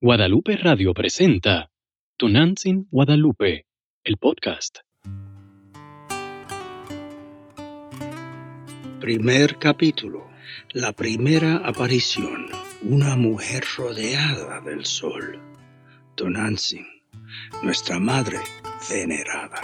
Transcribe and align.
Guadalupe 0.00 0.56
Radio 0.56 0.94
presenta 0.94 1.72
Tonantzin 2.16 2.86
Guadalupe, 2.88 3.66
el 4.04 4.16
podcast. 4.16 4.78
Primer 9.00 9.58
capítulo. 9.58 10.28
La 10.70 10.92
primera 10.92 11.56
aparición. 11.56 12.46
Una 12.82 13.16
mujer 13.16 13.64
rodeada 13.76 14.60
del 14.60 14.84
sol. 14.84 15.40
Tonantzin, 16.14 16.86
nuestra 17.64 17.98
madre 17.98 18.38
venerada. 18.88 19.62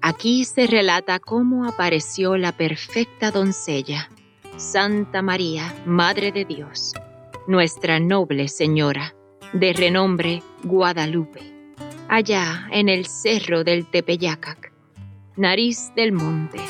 Aquí 0.00 0.44
se 0.44 0.68
relata 0.68 1.18
cómo 1.18 1.66
apareció 1.66 2.36
la 2.36 2.52
perfecta 2.52 3.32
doncella, 3.32 4.08
Santa 4.58 5.22
María, 5.22 5.74
Madre 5.86 6.30
de 6.30 6.44
Dios 6.44 6.94
nuestra 7.50 7.98
noble 7.98 8.46
señora, 8.46 9.12
de 9.52 9.72
renombre 9.72 10.40
Guadalupe, 10.62 11.40
allá 12.06 12.68
en 12.70 12.88
el 12.88 13.06
cerro 13.06 13.64
del 13.64 13.90
Tepeyacac, 13.90 14.72
nariz 15.36 15.90
del 15.96 16.12
monte, 16.12 16.60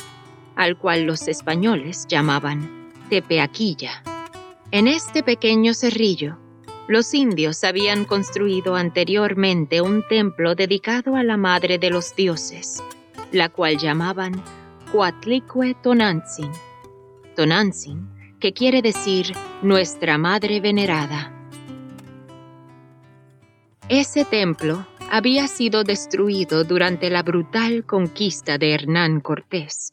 al 0.56 0.78
cual 0.78 1.02
los 1.02 1.28
españoles 1.28 2.06
llamaban 2.08 2.88
Tepeaquilla. 3.10 4.02
En 4.70 4.88
este 4.88 5.22
pequeño 5.22 5.74
cerrillo, 5.74 6.38
los 6.88 7.12
indios 7.12 7.62
habían 7.62 8.06
construido 8.06 8.74
anteriormente 8.74 9.82
un 9.82 10.02
templo 10.08 10.54
dedicado 10.54 11.14
a 11.14 11.22
la 11.22 11.36
madre 11.36 11.76
de 11.76 11.90
los 11.90 12.16
dioses, 12.16 12.82
la 13.32 13.50
cual 13.50 13.76
llamaban 13.76 14.42
Coatlicue 14.90 15.74
Tonantzin. 15.82 16.50
Tonantzin 17.36 18.19
que 18.40 18.52
quiere 18.52 18.80
decir 18.80 19.34
Nuestra 19.62 20.16
Madre 20.16 20.60
Venerada. 20.60 21.32
Ese 23.88 24.24
templo 24.24 24.86
había 25.10 25.46
sido 25.46 25.84
destruido 25.84 26.64
durante 26.64 27.10
la 27.10 27.22
brutal 27.22 27.84
conquista 27.84 28.56
de 28.56 28.72
Hernán 28.72 29.20
Cortés, 29.20 29.92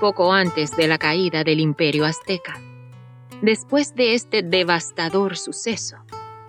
poco 0.00 0.32
antes 0.32 0.74
de 0.76 0.88
la 0.88 0.96
caída 0.96 1.44
del 1.44 1.60
imperio 1.60 2.06
azteca. 2.06 2.58
Después 3.42 3.94
de 3.94 4.14
este 4.14 4.42
devastador 4.42 5.36
suceso, 5.36 5.96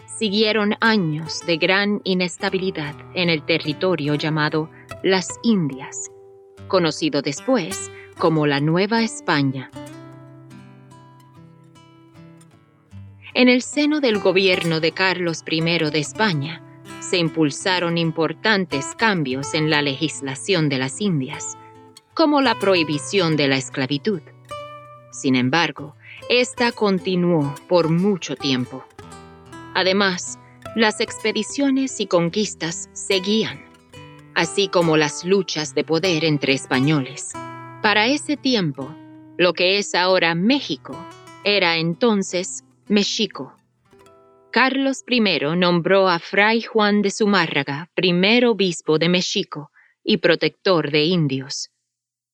siguieron 0.05 0.75
años 0.79 1.41
de 1.45 1.57
gran 1.57 1.99
inestabilidad 2.03 2.95
en 3.15 3.29
el 3.29 3.43
territorio 3.43 4.15
llamado 4.15 4.69
las 5.01 5.27
Indias, 5.43 6.09
conocido 6.67 7.21
después 7.21 7.91
como 8.17 8.45
la 8.45 8.59
Nueva 8.59 9.01
España. 9.01 9.71
En 13.35 13.49
el 13.49 13.63
seno 13.63 13.99
del 13.99 14.19
gobierno 14.19 14.79
de 14.79 14.91
Carlos 14.91 15.43
I 15.49 15.61
de 15.61 15.99
España, 15.99 16.61
se 16.99 17.17
impulsaron 17.17 17.97
importantes 17.97 18.93
cambios 18.95 19.55
en 19.55 19.71
la 19.71 19.81
legislación 19.81 20.69
de 20.69 20.77
las 20.77 21.01
Indias, 21.01 21.57
como 22.13 22.41
la 22.41 22.53
prohibición 22.59 23.35
de 23.35 23.47
la 23.47 23.57
esclavitud. 23.57 24.21
Sin 25.11 25.35
embargo, 25.35 25.95
esta 26.29 26.71
continuó 26.71 27.55
por 27.67 27.89
mucho 27.89 28.35
tiempo. 28.35 28.85
Además, 29.73 30.37
las 30.75 30.99
expediciones 30.99 31.99
y 31.99 32.05
conquistas 32.05 32.87
seguían, 32.93 33.65
así 34.35 34.67
como 34.67 34.95
las 34.95 35.25
luchas 35.25 35.73
de 35.73 35.83
poder 35.83 36.23
entre 36.23 36.53
españoles. 36.53 37.33
Para 37.81 38.05
ese 38.05 38.37
tiempo, 38.37 38.95
lo 39.37 39.53
que 39.53 39.79
es 39.79 39.95
ahora 39.95 40.35
México 40.35 40.95
era 41.43 41.77
entonces 41.77 42.62
Mexico. 42.89 43.55
Carlos 44.51 45.05
I 45.07 45.21
nombró 45.55 46.09
a 46.09 46.19
Fray 46.19 46.61
Juan 46.61 47.01
de 47.01 47.11
Zumárraga 47.11 47.89
primer 47.95 48.45
obispo 48.45 48.99
de 48.99 49.07
Mexico 49.07 49.71
y 50.03 50.17
protector 50.17 50.91
de 50.91 51.05
indios. 51.05 51.71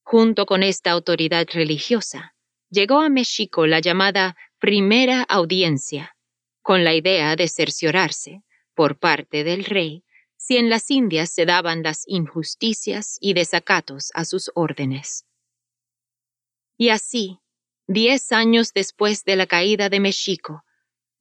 Junto 0.02 0.48
con 0.48 0.64
esta 0.64 0.90
autoridad 0.90 1.46
religiosa, 1.54 2.34
llegó 2.72 3.00
a 3.00 3.10
México 3.10 3.68
la 3.68 3.80
llamada 3.80 4.36
Primera 4.58 5.22
Audiencia, 5.22 6.16
con 6.64 6.84
la 6.84 6.96
idea 6.96 7.36
de 7.36 7.48
cerciorarse, 7.48 8.42
por 8.74 8.98
parte 8.98 9.44
del 9.44 9.66
rey, 9.66 10.04
si 10.36 10.58
en 10.58 10.72
las 10.72 10.90
Indias 10.90 11.32
se 11.32 11.46
daban 11.46 11.84
las 11.84 12.06
injusticias 12.08 13.18
y 13.22 13.34
desacatos 13.34 14.10
a 14.16 14.26
sus 14.26 14.50
órdenes. 14.56 15.26
Y 16.76 16.90
así, 16.90 17.40
Diez 17.92 18.32
años 18.32 18.72
después 18.72 19.26
de 19.26 19.36
la 19.36 19.48
caída 19.48 19.90
de 19.90 20.00
Mexico, 20.00 20.64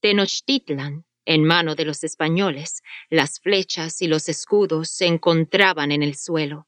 Tenochtitlan, 0.02 1.06
en 1.24 1.42
mano 1.42 1.74
de 1.74 1.86
los 1.86 2.04
españoles, 2.04 2.82
las 3.08 3.40
flechas 3.40 4.02
y 4.02 4.06
los 4.06 4.28
escudos 4.28 4.90
se 4.90 5.06
encontraban 5.06 5.92
en 5.92 6.02
el 6.02 6.14
suelo. 6.14 6.66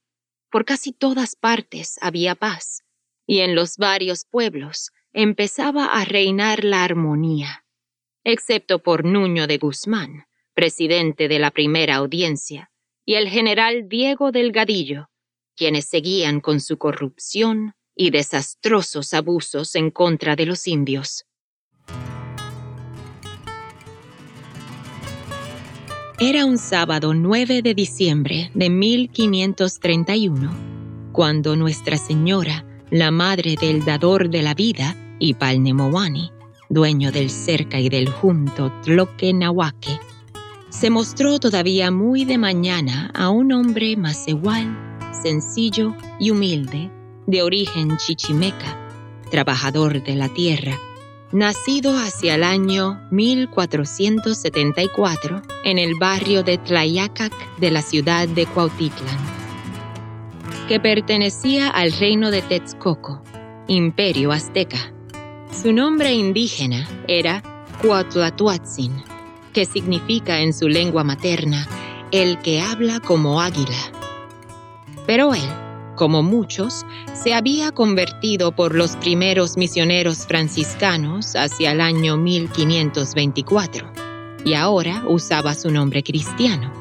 Por 0.51 0.65
casi 0.65 0.95
todas 0.95 1.37
partes 1.37 1.99
había 2.01 2.35
paz, 2.35 2.83
y 3.27 3.41
en 3.41 3.55
los 3.55 3.77
varios 3.77 4.25
pueblos 4.25 4.91
empezaba 5.13 5.85
a 5.85 6.07
reinar 6.07 6.65
la 6.65 6.83
armonía, 6.83 7.67
excepto 8.25 8.79
por 8.79 9.05
Nuño 9.05 9.47
de 9.47 9.59
Guzmán, 9.59 10.25
presidente 10.55 11.29
de 11.29 11.39
la 11.39 11.51
primera 11.51 11.97
audiencia, 11.97 12.71
y 13.05 13.17
el 13.17 13.29
general 13.29 13.87
Diego 13.91 14.33
Delgadillo, 14.33 15.11
quienes 15.57 15.85
seguían 15.85 16.41
con 16.41 16.61
su 16.61 16.79
corrupción, 16.79 17.75
y 17.95 18.11
desastrosos 18.11 19.15
abusos 19.15 19.75
en 19.75 19.91
contra 19.91 20.37
de 20.37 20.47
los 20.47 20.67
indios. 20.67 21.27
Era 26.23 26.45
un 26.45 26.59
sábado 26.59 27.15
9 27.15 27.63
de 27.63 27.73
diciembre 27.73 28.51
de 28.53 28.69
1531, 28.69 30.51
cuando 31.13 31.57
Nuestra 31.57 31.97
Señora, 31.97 32.67
la 32.91 33.11
madre 33.11 33.57
del 33.59 33.87
dador 33.87 34.29
de 34.29 34.43
la 34.43 34.53
vida, 34.53 34.95
y 35.19 35.33
Palnemowani, 35.33 36.31
dueño 36.69 37.11
del 37.11 37.31
cerca 37.31 37.81
y 37.81 37.89
del 37.89 38.11
junto 38.11 38.71
Tloquenahuaque, 38.83 39.99
se 40.69 40.91
mostró 40.91 41.39
todavía 41.39 41.91
muy 41.91 42.27
de 42.27 42.37
mañana 42.37 43.11
a 43.15 43.31
un 43.31 43.53
hombre 43.53 43.97
más 43.97 44.29
igual, 44.29 44.77
sencillo 45.23 45.95
y 46.19 46.31
humilde, 46.31 46.91
de 47.31 47.43
origen 47.43 47.97
chichimeca, 47.97 48.77
trabajador 49.31 50.03
de 50.03 50.17
la 50.17 50.29
tierra, 50.29 50.77
nacido 51.33 51.97
hacia 51.97 52.35
el 52.35 52.43
año 52.43 53.01
1474 53.11 55.41
en 55.65 55.79
el 55.79 55.95
barrio 55.95 56.43
de 56.43 56.59
Tlayacac 56.59 57.33
de 57.59 57.71
la 57.71 57.81
ciudad 57.83 58.27
de 58.29 58.47
Cuautitlán, 58.47 59.17
que 60.69 60.81
pertenecía 60.81 61.69
al 61.69 61.93
reino 61.93 62.33
de 62.33 62.43
Texcoco, 62.43 63.23
imperio 63.69 64.33
azteca. 64.33 64.93
Su 65.53 65.73
nombre 65.73 66.13
indígena 66.13 66.89
era 67.07 67.45
Cuautlatuatzin, 67.81 69.05
que 69.53 69.65
significa 69.65 70.41
en 70.41 70.53
su 70.53 70.67
lengua 70.69 71.05
materna 71.05 71.69
el 72.11 72.39
que 72.39 72.61
habla 72.61 72.99
como 73.01 73.41
águila. 73.41 73.79
Pero 75.07 75.33
él, 75.35 75.49
como 76.01 76.23
muchos, 76.23 76.87
se 77.13 77.35
había 77.35 77.73
convertido 77.73 78.53
por 78.53 78.75
los 78.75 78.97
primeros 78.97 79.59
misioneros 79.59 80.27
franciscanos 80.27 81.37
hacia 81.37 81.73
el 81.73 81.83
año 81.83 82.17
1524 82.17 83.93
y 84.47 84.55
ahora 84.55 85.05
usaba 85.07 85.53
su 85.53 85.71
nombre 85.71 86.03
cristiano, 86.03 86.73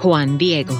Juan 0.00 0.38
Diego. 0.38 0.74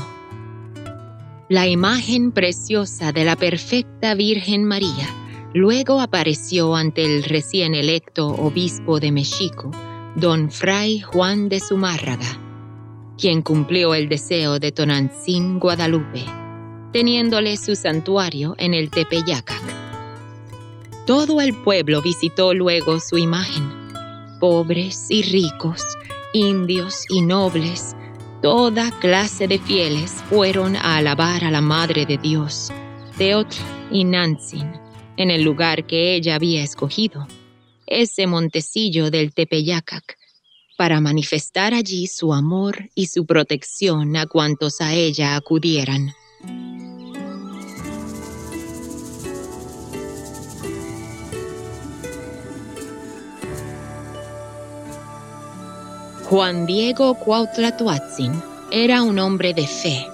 La 1.51 1.67
imagen 1.67 2.33
preciosa 2.33 3.13
de 3.13 3.27
la 3.27 3.37
perfecta 3.37 4.15
Virgen 4.15 4.65
María 4.65 5.07
luego 5.53 6.01
apareció 6.01 6.77
ante 6.77 7.05
el 7.05 7.25
recién 7.25 7.75
electo 7.75 8.29
obispo 8.29 9.01
de 9.01 9.13
México, 9.13 9.71
don 10.15 10.51
Fray 10.51 11.01
Juan 11.01 11.51
de 11.51 11.61
Zumárraga, 11.61 12.41
quien 13.19 13.43
cumplió 13.43 13.95
el 13.95 14.09
deseo 14.09 14.59
de 14.59 14.73
Tonantzin 14.73 15.59
Guadalupe 15.59 16.25
teniéndole 16.93 17.57
su 17.57 17.75
santuario 17.75 18.55
en 18.59 18.75
el 18.75 18.91
Tepeyacac. 18.91 19.63
Todo 21.07 21.41
el 21.41 21.55
pueblo 21.55 22.03
visitó 22.03 22.53
luego 22.53 22.99
su 22.99 23.17
imagen. 23.17 23.71
Pobres 24.41 25.07
y 25.09 25.23
ricos, 25.23 25.83
indios 26.33 27.05
y 27.09 27.23
nobles, 27.23 27.95
toda 28.43 28.91
clase 29.01 29.49
de 29.49 29.59
fieles 29.59 30.13
fueron 30.29 30.77
a 30.77 30.97
alabar 30.97 31.45
a 31.45 31.51
la 31.51 31.61
Madre 31.61 32.07
de 32.07 32.19
Dios, 32.19 32.73
Teotl 33.17 33.57
y 33.91 34.05
Nantzin, 34.05 34.73
en 35.17 35.31
el 35.31 35.43
lugar 35.43 35.87
que 35.87 36.15
ella 36.15 36.35
había 36.35 36.63
escogido, 36.63 37.27
ese 37.87 38.27
montecillo 38.27 39.11
del 39.11 39.33
Tepeyacac, 39.33 40.19
para 40.77 41.01
manifestar 41.01 41.73
allí 41.73 42.07
su 42.07 42.35
amor 42.35 42.91
y 42.95 43.07
su 43.07 43.25
protección 43.25 44.17
a 44.17 44.27
cuantos 44.27 44.81
a 44.81 44.93
ella 44.93 45.37
acudieran. 45.37 46.13
Juan 56.29 56.67
Diego 56.67 57.15
Cuautlatoatzin 57.15 58.43
era 58.73 59.05
un 59.05 59.21
hombre 59.21 59.55
de 59.55 59.65
fe, 59.69 60.09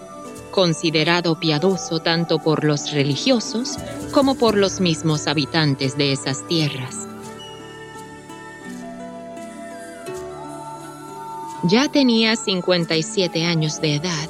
considerado 0.50 1.40
piadoso 1.40 2.00
tanto 2.00 2.38
por 2.38 2.64
los 2.64 2.92
religiosos 2.92 3.78
como 4.10 4.34
por 4.34 4.54
los 4.54 4.78
mismos 4.78 5.26
habitantes 5.26 5.96
de 5.96 6.12
esas 6.12 6.46
tierras. 6.46 7.08
Ya 11.64 11.88
tenía 11.88 12.36
57 12.36 13.46
años 13.46 13.80
de 13.80 13.94
edad 13.94 14.28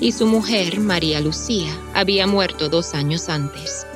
y 0.00 0.12
su 0.12 0.26
mujer, 0.26 0.80
María 0.80 1.22
Lucía, 1.22 1.74
había 1.94 2.26
muerto 2.26 2.68
dos 2.68 2.92
años 2.92 3.30
antes. 3.30 3.86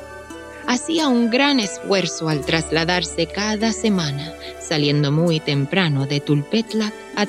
Hacía 0.65 1.07
un 1.07 1.29
gran 1.29 1.59
esfuerzo 1.59 2.29
al 2.29 2.43
trasladarse 2.43 3.27
cada 3.27 3.73
semana, 3.73 4.33
saliendo 4.59 5.11
muy 5.11 5.39
temprano 5.39 6.07
de 6.07 6.19
Tulpetlac 6.19 7.06
a. 7.17 7.25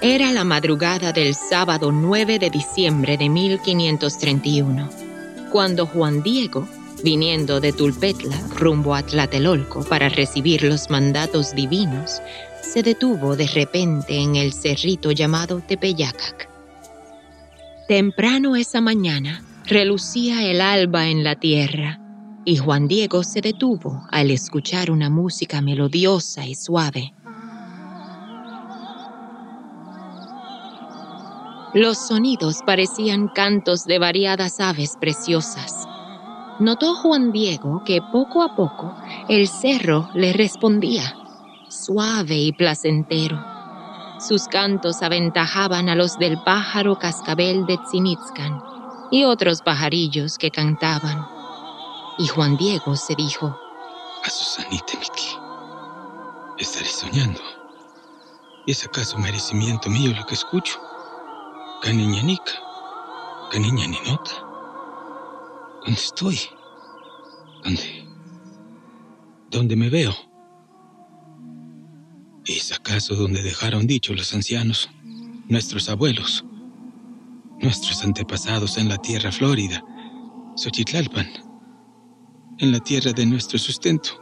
Era 0.00 0.32
la 0.32 0.42
madrugada 0.42 1.12
del 1.12 1.36
sábado 1.36 1.92
9 1.92 2.40
de 2.40 2.50
diciembre 2.50 3.16
de 3.16 3.28
1531, 3.28 4.90
cuando 5.52 5.86
Juan 5.86 6.24
Diego, 6.24 6.66
viniendo 7.04 7.60
de 7.60 7.72
Tulpetla 7.72 8.36
rumbo 8.56 8.96
a 8.96 9.04
Tlatelolco 9.04 9.84
para 9.84 10.08
recibir 10.08 10.64
los 10.64 10.90
mandatos 10.90 11.54
divinos, 11.54 12.20
se 12.60 12.82
detuvo 12.82 13.36
de 13.36 13.46
repente 13.46 14.16
en 14.16 14.34
el 14.34 14.52
cerrito 14.52 15.12
llamado 15.12 15.60
Tepeyacac. 15.60 16.48
Temprano 17.86 18.56
esa 18.56 18.80
mañana 18.80 19.44
relucía 19.66 20.42
el 20.50 20.60
alba 20.60 21.06
en 21.06 21.22
la 21.22 21.36
tierra 21.36 22.01
y 22.44 22.56
Juan 22.56 22.88
Diego 22.88 23.22
se 23.22 23.40
detuvo 23.40 24.06
al 24.10 24.30
escuchar 24.30 24.90
una 24.90 25.10
música 25.10 25.60
melodiosa 25.60 26.46
y 26.46 26.54
suave 26.54 27.14
Los 31.74 31.96
sonidos 31.96 32.58
parecían 32.66 33.28
cantos 33.28 33.86
de 33.86 33.98
variadas 33.98 34.60
aves 34.60 34.98
preciosas. 35.00 35.88
Notó 36.58 36.94
Juan 36.94 37.32
Diego 37.32 37.82
que 37.86 38.02
poco 38.12 38.42
a 38.42 38.54
poco 38.54 38.94
el 39.30 39.48
cerro 39.48 40.10
le 40.12 40.34
respondía, 40.34 41.16
suave 41.68 42.36
y 42.36 42.52
placentero. 42.52 43.42
Sus 44.20 44.48
cantos 44.48 45.02
aventajaban 45.02 45.88
a 45.88 45.94
los 45.94 46.18
del 46.18 46.36
pájaro 46.44 46.98
cascabel 46.98 47.64
de 47.64 47.78
Tzinitzcan 47.78 48.60
y 49.10 49.24
otros 49.24 49.62
pajarillos 49.62 50.36
que 50.36 50.50
cantaban. 50.50 51.41
Y 52.18 52.28
Juan 52.28 52.56
Diego 52.56 52.94
se 52.96 53.14
dijo, 53.14 53.58
A 54.24 54.30
Susanita 54.30 54.98
Miki, 54.98 55.36
estaré 56.58 56.88
soñando. 56.88 57.40
¿Y 58.66 58.72
es 58.72 58.84
acaso 58.84 59.18
merecimiento 59.18 59.88
mío 59.88 60.12
lo 60.16 60.24
que 60.26 60.34
escucho? 60.34 60.78
Caniñanica, 61.82 62.52
Caniñaninota. 63.50 64.30
¿Dónde 65.84 66.00
estoy? 66.00 66.38
¿Dónde? 67.64 68.06
¿Dónde 69.50 69.76
me 69.76 69.90
veo? 69.90 70.14
¿Es 72.44 72.72
acaso 72.72 73.14
donde 73.14 73.42
dejaron 73.42 73.86
dicho 73.86 74.14
los 74.14 74.32
ancianos, 74.34 74.90
nuestros 75.48 75.88
abuelos, 75.88 76.44
nuestros 77.60 78.02
antepasados 78.04 78.78
en 78.78 78.88
la 78.88 78.98
tierra 78.98 79.32
florida, 79.32 79.84
Xochitlalpan, 80.56 81.51
en 82.62 82.70
la 82.70 82.78
tierra 82.78 83.10
de 83.10 83.26
nuestro 83.26 83.58
sustento, 83.58 84.12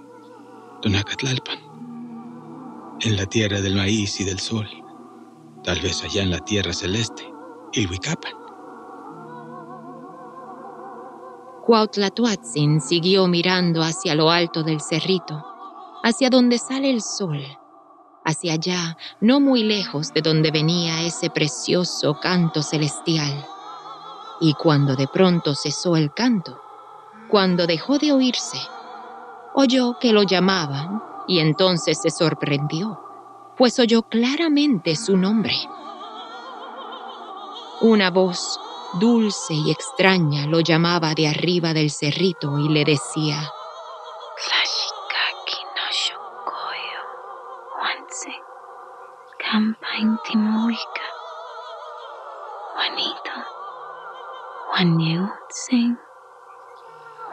Tonacatlalpan, 0.81 1.59
en 3.03 3.17
la 3.17 3.27
tierra 3.27 3.61
del 3.61 3.75
maíz 3.75 4.19
y 4.19 4.25
del 4.25 4.39
sol, 4.39 4.67
tal 5.63 5.79
vez 5.83 6.03
allá 6.03 6.23
en 6.23 6.31
la 6.31 6.39
tierra 6.39 6.73
celeste? 6.73 7.31
Ilhuicapan. 7.75 8.33
Cuautlatoatzin 11.67 12.81
siguió 12.81 13.27
mirando 13.27 13.83
hacia 13.83 14.15
lo 14.15 14.31
alto 14.31 14.63
del 14.63 14.81
cerrito, 14.81 15.45
hacia 16.03 16.31
donde 16.31 16.57
sale 16.57 16.89
el 16.89 17.03
sol, 17.03 17.45
hacia 18.25 18.55
allá, 18.55 18.97
no 19.21 19.41
muy 19.41 19.65
lejos 19.65 20.15
de 20.15 20.23
donde 20.23 20.51
venía 20.51 21.03
ese 21.03 21.29
precioso 21.29 22.19
canto 22.19 22.63
celestial. 22.63 23.47
Y 24.41 24.55
cuando 24.55 24.97
de 24.97 25.09
pronto 25.09 25.55
cesó 25.55 25.95
el 25.99 26.15
canto, 26.15 26.59
cuando 27.31 27.67
dejó 27.67 27.99
de 27.99 28.13
oírse, 28.13 28.59
oyó 29.55 29.99
que 30.01 30.13
lo 30.13 30.23
llamaban 30.25 31.03
y 31.29 31.39
entonces 31.39 32.01
se 32.03 32.11
sorprendió, 32.11 33.01
pues 33.57 33.79
oyó 33.79 34.03
claramente 34.03 34.97
su 34.97 35.17
nombre. 35.17 35.55
Una 37.81 38.11
voz 38.11 38.59
dulce 38.99 39.55
y 39.55 39.71
extraña 39.71 40.47
lo 40.47 40.61
llamaba 40.61 41.15
de 41.15 41.29
arriba 41.29 41.73
del 41.73 41.91
cerrito 41.91 42.59
y 42.59 42.69
le 42.69 42.85
decía, 42.85 43.51
Juanito, 52.75 53.31
Juan 54.69 56.10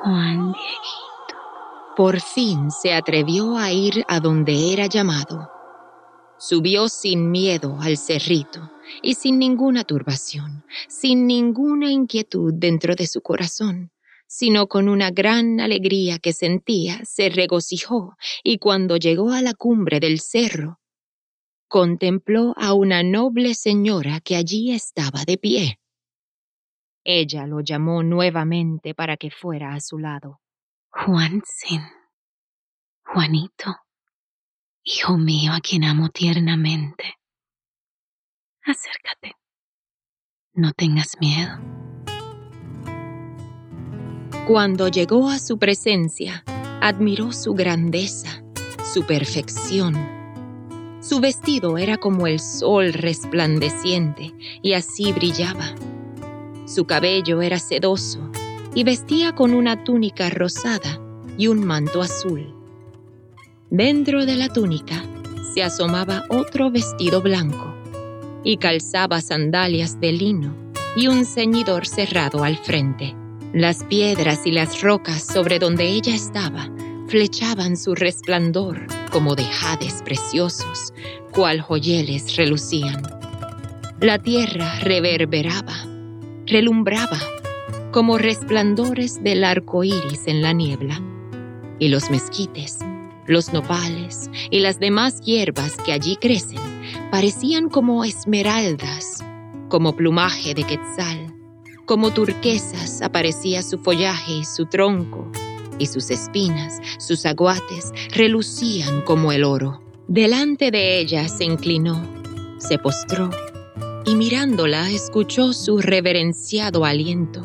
Juan 0.03 0.53
Dieguito. 0.53 1.95
Por 1.95 2.19
fin 2.21 2.71
se 2.71 2.93
atrevió 2.93 3.57
a 3.57 3.71
ir 3.71 4.05
a 4.07 4.19
donde 4.19 4.73
era 4.73 4.85
llamado 4.85 5.49
Subió 6.39 6.87
sin 6.87 7.31
miedo 7.31 7.79
al 7.81 7.97
cerrito 7.97 8.71
y 9.01 9.15
sin 9.15 9.39
ninguna 9.39 9.83
turbación, 9.83 10.63
sin 10.87 11.25
ninguna 11.25 11.91
inquietud 11.91 12.53
dentro 12.53 12.93
de 12.93 13.07
su 13.07 13.21
corazón, 13.21 13.91
sino 14.27 14.67
con 14.67 14.87
una 14.87 15.09
gran 15.09 15.59
alegría 15.59 16.19
que 16.19 16.33
sentía, 16.33 17.03
se 17.05 17.29
regocijó 17.29 18.17
y 18.43 18.59
cuando 18.59 18.97
llegó 18.97 19.31
a 19.31 19.41
la 19.41 19.55
cumbre 19.55 19.99
del 19.99 20.19
cerro, 20.19 20.79
contempló 21.67 22.53
a 22.55 22.73
una 22.73 23.01
noble 23.01 23.55
señora 23.55 24.19
que 24.19 24.35
allí 24.35 24.71
estaba 24.71 25.25
de 25.25 25.37
pie. 25.39 25.79
Ella 27.09 27.47
lo 27.47 27.61
llamó 27.61 28.03
nuevamente 28.03 28.93
para 28.93 29.15
que 29.15 29.31
fuera 29.31 29.73
a 29.73 29.79
su 29.79 29.97
lado. 29.97 30.41
Juansin, 30.89 31.81
Juanito, 33.05 33.77
Hijo 34.83 35.17
mío 35.17 35.53
a 35.53 35.61
quien 35.61 35.85
amo 35.85 36.09
tiernamente, 36.09 37.15
acércate. 38.61 39.35
No 40.53 40.73
tengas 40.73 41.17
miedo. 41.19 41.59
Cuando 44.45 44.89
llegó 44.89 45.29
a 45.29 45.39
su 45.39 45.59
presencia, 45.59 46.43
admiró 46.81 47.31
su 47.31 47.53
grandeza, 47.53 48.43
su 48.83 49.05
perfección. 49.05 49.95
Su 51.01 51.19
vestido 51.21 51.77
era 51.77 51.97
como 51.97 52.27
el 52.27 52.39
sol 52.39 52.91
resplandeciente 52.91 54.33
y 54.61 54.71
así 54.73 55.13
brillaba. 55.13 55.75
Su 56.67 56.85
cabello 56.85 57.41
era 57.41 57.59
sedoso 57.59 58.19
y 58.75 58.83
vestía 58.83 59.33
con 59.33 59.53
una 59.53 59.85
túnica 59.85 60.29
rosada 60.29 60.99
y 61.37 61.47
un 61.47 61.65
manto 61.65 62.01
azul. 62.01 62.53
Dentro 63.69 64.25
de 64.25 64.35
la 64.35 64.49
túnica 64.49 65.01
se 65.53 65.63
asomaba 65.63 66.25
otro 66.29 66.69
vestido 66.69 67.21
blanco 67.21 67.73
y 68.43 68.57
calzaba 68.57 69.21
sandalias 69.21 69.99
de 70.01 70.11
lino 70.11 70.53
y 70.97 71.07
un 71.07 71.23
ceñidor 71.25 71.87
cerrado 71.87 72.43
al 72.43 72.57
frente. 72.57 73.15
Las 73.53 73.85
piedras 73.85 74.45
y 74.45 74.51
las 74.51 74.81
rocas 74.81 75.23
sobre 75.23 75.59
donde 75.59 75.85
ella 75.85 76.13
estaba 76.13 76.69
flechaban 77.07 77.77
su 77.77 77.95
resplandor 77.95 78.87
como 79.09 79.35
de 79.35 79.45
jades 79.45 80.01
preciosos, 80.03 80.93
cual 81.31 81.61
joyeles 81.61 82.35
relucían. 82.35 83.01
La 84.01 84.19
tierra 84.19 84.79
reverberaba, 84.81 85.86
relumbraba, 86.47 87.19
como 87.91 88.17
resplandores 88.17 89.23
del 89.23 89.43
arco 89.43 89.83
iris 89.83 90.27
en 90.27 90.41
la 90.41 90.53
niebla, 90.53 91.01
y 91.79 91.89
los 91.89 92.09
mezquites 92.09 92.79
los 93.27 93.51
nopales 93.51 94.29
y 94.49 94.61
las 94.61 94.79
demás 94.79 95.21
hierbas 95.21 95.75
que 95.85 95.91
allí 95.91 96.15
crecen 96.15 96.59
parecían 97.11 97.69
como 97.69 98.03
esmeraldas, 98.03 99.23
como 99.69 99.95
plumaje 99.95 100.53
de 100.53 100.63
quetzal, 100.63 101.33
como 101.85 102.11
turquesas 102.11 103.01
aparecía 103.01 103.61
su 103.61 103.77
follaje 103.77 104.37
y 104.37 104.45
su 104.45 104.65
tronco, 104.65 105.29
y 105.79 105.85
sus 105.85 106.09
espinas, 106.09 106.79
sus 106.97 107.25
aguates, 107.25 107.91
relucían 108.11 109.01
como 109.01 109.31
el 109.31 109.43
oro. 109.43 109.81
Delante 110.07 110.71
de 110.71 110.99
ella 110.99 111.27
se 111.27 111.43
inclinó, 111.43 112.01
se 112.57 112.79
postró, 112.79 113.29
y 114.07 114.15
mirándola 114.15 114.89
escuchó 114.89 115.51
su 115.51 115.79
reverenciado 115.79 116.85
aliento, 116.85 117.43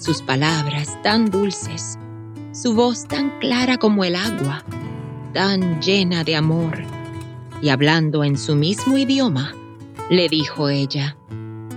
sus 0.00 0.20
palabras 0.20 1.00
tan 1.02 1.30
dulces, 1.30 1.96
su 2.52 2.74
voz 2.74 3.06
tan 3.06 3.38
clara 3.38 3.78
como 3.78 4.04
el 4.04 4.16
agua, 4.16 4.64
tan 5.32 5.80
llena 5.80 6.24
de 6.24 6.34
amor 6.34 6.82
y 7.62 7.68
hablando 7.68 8.24
en 8.24 8.36
su 8.36 8.56
mismo 8.56 8.98
idioma, 8.98 9.54
le 10.10 10.28
dijo 10.28 10.68
ella, 10.68 11.16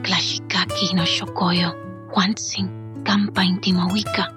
Klashikaki 0.01 0.95
no 0.95 1.05
shokoyo, 1.05 1.75
Juansin, 2.09 2.67
Campa 3.03 3.45
Intimahuica. 3.45 4.33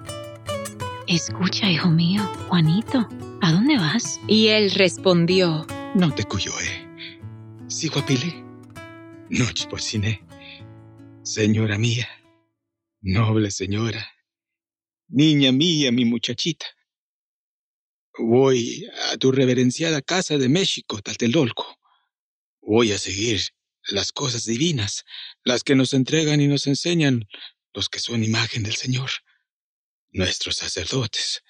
Escucha, 1.07 1.67
hijo 1.67 1.89
mío, 1.89 2.21
Juanito, 2.47 3.07
¿a 3.41 3.51
dónde 3.51 3.77
vas? 3.77 4.21
Y 4.27 4.49
él 4.49 4.69
respondió, 4.69 5.65
No 5.95 6.13
te 6.13 6.23
cuyoe. 6.25 6.87
Siguapile. 7.67 8.48
Noche 9.29 9.67
por 9.67 9.81
cine. 9.81 10.23
Señora 11.23 11.77
mía. 11.77 12.07
Noble 13.01 13.51
señora. 13.51 14.07
Niña 15.07 15.51
mía, 15.51 15.91
mi 15.91 16.05
muchachita. 16.05 16.65
Voy 18.17 18.87
a 19.11 19.17
tu 19.17 19.31
reverenciada 19.31 20.01
casa 20.01 20.37
de 20.37 20.49
México, 20.49 21.01
Tlatelolco. 21.01 21.77
Voy 22.61 22.91
a 22.91 22.97
seguir 22.97 23.41
las 23.89 24.11
cosas 24.11 24.45
divinas, 24.45 25.05
las 25.43 25.63
que 25.63 25.75
nos 25.75 25.93
entregan 25.93 26.41
y 26.41 26.47
nos 26.47 26.67
enseñan 26.67 27.27
los 27.73 27.87
que 27.87 27.99
son 27.99 28.23
imagen 28.23 28.63
del 28.63 28.75
Señor, 28.75 29.09
nuestros 30.11 30.57
sacerdotes, 30.57 31.43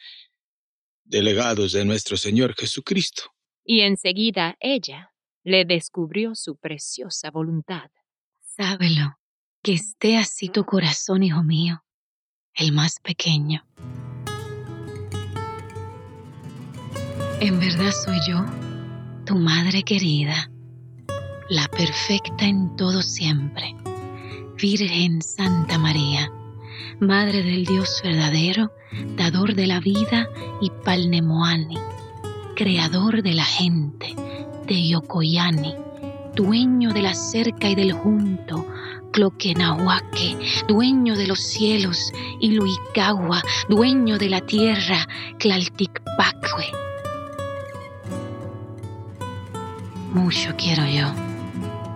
delegados 1.05 1.71
de 1.71 1.85
nuestro 1.85 2.17
Señor 2.17 2.55
Jesucristo. 2.55 3.33
y 3.63 3.81
enseguida 3.81 4.57
ella 4.59 5.11
le 5.43 5.65
descubrió 5.65 6.35
su 6.35 6.55
preciosa 6.55 7.31
voluntad. 7.31 7.89
Sábelo, 8.39 9.17
que 9.61 9.73
esté 9.73 10.17
así 10.17 10.49
tu 10.49 10.65
corazón, 10.65 11.23
hijo 11.23 11.43
mío, 11.43 11.83
el 12.53 12.71
más 12.71 12.99
pequeño. 13.01 13.65
En 17.39 17.59
verdad 17.59 17.91
soy 17.91 18.17
yo, 18.27 18.45
tu 19.25 19.35
madre 19.35 19.83
querida, 19.83 20.51
la 21.49 21.67
perfecta 21.69 22.45
en 22.45 22.75
todo 22.75 23.01
siempre, 23.01 23.75
Virgen 24.57 25.21
Santa 25.21 25.77
María, 25.77 26.29
Madre 26.99 27.43
del 27.43 27.63
Dios 27.63 28.01
verdadero, 28.03 28.73
dador 29.15 29.55
de 29.55 29.67
la 29.67 29.79
vida 29.79 30.27
y 30.59 30.69
Palnemoani, 30.83 31.77
creador 32.57 33.23
de 33.23 33.33
la 33.33 33.45
gente, 33.45 34.13
de 34.69 34.87
Yokoyani, 34.87 35.73
dueño 36.35 36.93
de 36.93 37.01
la 37.01 37.15
cerca 37.15 37.67
y 37.69 37.75
del 37.75 37.91
junto, 37.91 38.65
Cloquenahuaque, 39.11 40.37
dueño 40.67 41.15
de 41.15 41.25
los 41.25 41.39
cielos, 41.39 42.13
y 42.39 42.51
Luicagua, 42.51 43.41
dueño 43.67 44.19
de 44.19 44.29
la 44.29 44.41
tierra, 44.41 45.07
Tlalticpacue. 45.39 46.65
Mucho 50.13 50.53
quiero 50.55 50.85
yo, 50.85 51.11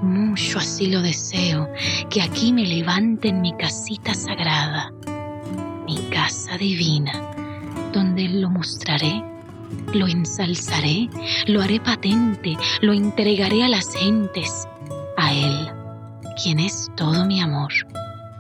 mucho 0.02 0.58
así 0.58 0.88
lo 0.88 1.04
deseo, 1.04 1.70
que 2.10 2.24
aquí 2.24 2.52
me 2.52 2.66
levanten 2.66 3.40
mi 3.40 3.54
casita 3.54 4.16
sagrada, 4.16 4.92
mi 5.86 5.98
casa 6.10 6.58
divina, 6.58 7.14
donde 7.94 8.30
lo 8.30 8.50
mostraré, 8.50 9.33
lo 9.94 10.08
ensalzaré, 10.08 11.10
lo 11.48 11.62
haré 11.62 11.80
patente, 11.80 12.58
lo 12.82 12.94
entregaré 12.94 13.64
a 13.64 13.70
las 13.70 13.96
gentes, 13.96 14.68
a 15.18 15.34
Él, 15.34 15.72
quien 16.42 16.60
es 16.60 16.90
todo 16.96 17.26
mi 17.26 17.40
amor, 17.42 17.72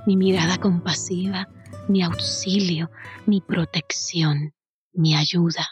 mi 0.06 0.18
mirada 0.18 0.58
compasiva, 0.58 1.48
mi 1.88 2.02
auxilio, 2.04 2.90
mi 3.26 3.42
protección, 3.42 4.54
mi 4.94 5.16
ayuda. 5.16 5.68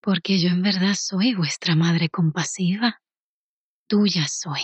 Porque 0.00 0.38
yo 0.38 0.48
en 0.48 0.62
verdad 0.62 0.94
soy 0.94 1.34
vuestra 1.34 1.74
madre 1.74 2.08
compasiva, 2.08 3.00
tuya 3.86 4.28
soy, 4.28 4.60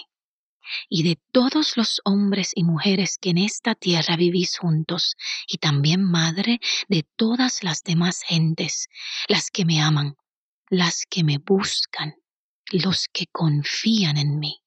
y 0.89 1.03
de 1.03 1.19
todos 1.33 1.77
los 1.77 2.01
hombres 2.05 2.53
y 2.55 2.65
mujeres 2.65 3.19
que 3.21 3.31
en 3.31 3.39
esta 3.39 3.75
tierra 3.75 4.17
vivís 4.17 4.59
juntos, 4.59 5.17
y 5.47 5.59
también 5.59 6.03
madre 6.03 6.61
de 6.89 7.05
todas 7.17 7.63
las 7.63 7.83
demás 7.83 8.23
gentes, 8.23 8.89
las 9.29 9.51
que 9.51 9.65
me 9.65 9.81
aman, 9.81 10.17
las 10.69 11.05
que 11.09 11.25
me 11.25 11.39
buscan, 11.39 12.15
los 12.71 13.09
que 13.13 13.27
confían 13.27 14.17
en 14.17 14.39
mí. 14.39 14.63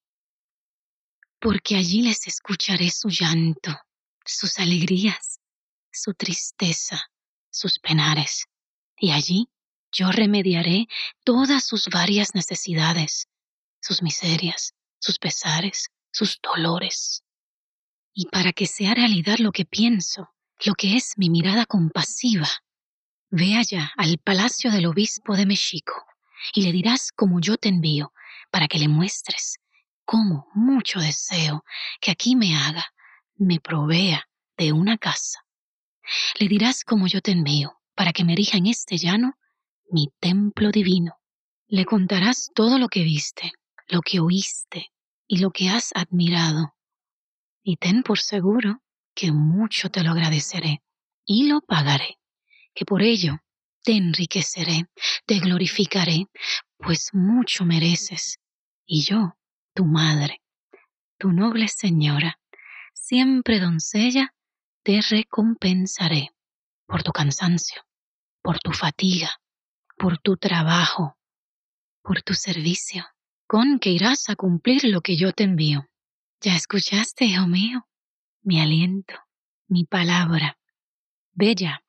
Porque 1.39 1.75
allí 1.75 2.01
les 2.01 2.27
escucharé 2.27 2.89
su 2.89 3.09
llanto, 3.09 3.77
sus 4.25 4.59
alegrías, 4.59 5.39
su 5.91 6.13
tristeza, 6.13 7.01
sus 7.49 7.79
penares, 7.79 8.45
y 8.97 9.11
allí 9.11 9.49
yo 9.91 10.11
remediaré 10.11 10.87
todas 11.23 11.65
sus 11.65 11.87
varias 11.87 12.33
necesidades, 12.33 13.27
sus 13.79 14.01
miserias, 14.01 14.73
sus 15.03 15.19
pesares, 15.19 15.89
sus 16.13 16.39
dolores. 16.41 17.25
Y 18.13 18.27
para 18.27 18.53
que 18.53 18.67
sea 18.67 18.93
realidad 18.93 19.37
lo 19.39 19.51
que 19.51 19.65
pienso, 19.65 20.29
lo 20.65 20.75
que 20.75 20.95
es 20.95 21.17
mi 21.17 21.29
mirada 21.29 21.65
compasiva, 21.65 22.47
ve 23.29 23.57
allá 23.57 23.91
al 23.97 24.17
palacio 24.19 24.71
del 24.71 24.85
obispo 24.85 25.35
de 25.35 25.45
México 25.45 25.93
y 26.53 26.61
le 26.61 26.71
dirás 26.71 27.11
como 27.11 27.41
yo 27.41 27.57
te 27.57 27.67
envío, 27.67 28.13
para 28.49 28.69
que 28.69 28.79
le 28.79 28.87
muestres 28.87 29.59
cómo 30.05 30.47
mucho 30.53 31.01
deseo 31.01 31.65
que 31.99 32.11
aquí 32.11 32.37
me 32.37 32.55
haga, 32.55 32.85
me 33.35 33.59
provea 33.59 34.29
de 34.57 34.71
una 34.71 34.97
casa. 34.97 35.39
Le 36.39 36.47
dirás 36.47 36.85
como 36.85 37.07
yo 37.07 37.19
te 37.19 37.31
envío, 37.31 37.77
para 37.93 38.13
que 38.13 38.23
me 38.23 38.33
erija 38.33 38.57
en 38.57 38.67
este 38.67 38.97
llano 38.97 39.37
mi 39.91 40.13
templo 40.21 40.71
divino. 40.71 41.19
Le 41.67 41.83
contarás 41.83 42.51
todo 42.55 42.77
lo 42.77 42.87
que 42.87 43.03
viste, 43.03 43.51
lo 43.87 44.01
que 44.01 44.21
oíste 44.21 44.92
y 45.27 45.39
lo 45.39 45.51
que 45.51 45.69
has 45.69 45.91
admirado. 45.95 46.75
Y 47.63 47.77
ten 47.77 48.03
por 48.03 48.19
seguro 48.19 48.81
que 49.15 49.31
mucho 49.31 49.89
te 49.89 50.03
lo 50.03 50.11
agradeceré 50.11 50.83
y 51.25 51.47
lo 51.47 51.61
pagaré, 51.61 52.19
que 52.73 52.85
por 52.85 53.01
ello 53.01 53.39
te 53.83 53.93
enriqueceré, 53.93 54.87
te 55.25 55.39
glorificaré, 55.39 56.27
pues 56.77 57.13
mucho 57.13 57.65
mereces. 57.65 58.39
Y 58.85 59.03
yo, 59.03 59.37
tu 59.73 59.85
madre, 59.85 60.41
tu 61.17 61.31
noble 61.31 61.67
señora, 61.67 62.39
siempre 62.93 63.59
doncella, 63.59 64.33
te 64.83 64.99
recompensaré 65.01 66.31
por 66.85 67.03
tu 67.03 67.11
cansancio, 67.11 67.81
por 68.41 68.59
tu 68.59 68.71
fatiga, 68.71 69.41
por 69.97 70.17
tu 70.17 70.35
trabajo, 70.37 71.17
por 72.01 72.21
tu 72.21 72.33
servicio, 72.33 73.05
con 73.53 73.77
que 73.77 73.91
irás 73.91 74.31
a 74.31 74.35
cumplir 74.35 74.83
lo 74.85 75.01
que 75.01 75.15
yo 75.15 75.31
te 75.31 75.43
envío. 75.43 75.87
Ya 76.41 76.55
escuchaste, 76.55 77.25
hijo 77.25 77.45
mío, 77.45 77.87
mi 78.41 78.59
aliento, 78.59 79.13
mi 79.67 79.85
palabra. 79.85 80.57
Bella, 81.33 81.83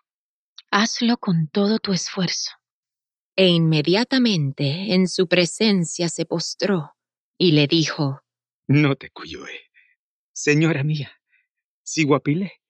hazlo 0.71 1.16
con 1.16 1.49
todo 1.49 1.78
tu 1.78 1.94
esfuerzo. 1.94 2.50
E 3.35 3.49
inmediatamente 3.49 4.92
en 4.92 5.09
su 5.09 5.26
presencia 5.26 6.11
se 6.11 6.26
postró 6.26 6.99
y 7.38 7.52
le 7.52 7.66
dijo, 7.66 8.21
No 8.66 8.94
te 8.97 9.09
cuyoe. 9.09 9.71
Señora 10.35 10.85
mía. 10.85 11.18
Siguapile. 11.83 12.61